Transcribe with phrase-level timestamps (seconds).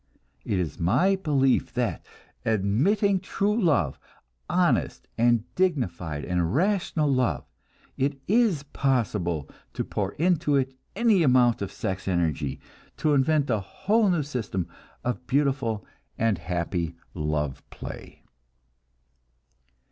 [0.43, 2.03] It is my belief that,
[2.43, 3.99] admitting true love
[4.49, 7.45] honest and dignified and rational love
[7.99, 12.59] it is possible to pour into it any amount of sex energy,
[12.97, 14.67] to invent a whole new system
[15.03, 15.85] of beautiful
[16.17, 18.23] and happy love play.